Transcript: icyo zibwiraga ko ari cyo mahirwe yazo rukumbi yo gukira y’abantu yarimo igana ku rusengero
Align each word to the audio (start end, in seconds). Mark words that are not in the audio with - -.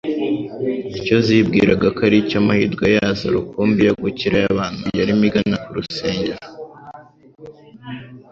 icyo 0.97 1.15
zibwiraga 1.25 1.87
ko 1.95 1.99
ari 2.07 2.17
cyo 2.29 2.39
mahirwe 2.47 2.85
yazo 2.95 3.25
rukumbi 3.35 3.81
yo 3.87 3.93
gukira 4.03 4.35
y’abantu 4.43 4.85
yarimo 4.99 5.23
igana 5.27 5.55
ku 5.63 5.69
rusengero 5.77 6.43